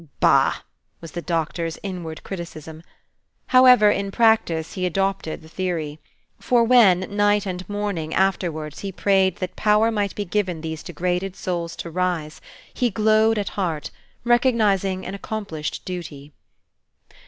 [0.19, 0.55] "Bah!"
[0.99, 2.81] was the Doctor's inward criticism.
[3.49, 5.99] However, in practice, he adopted the theory;
[6.39, 11.35] for, when, night and morning, afterwards, he prayed that power might be given these degraded
[11.35, 12.41] souls to rise,
[12.73, 13.91] he glowed at heart,
[14.23, 16.33] recognizing an accomplished duty.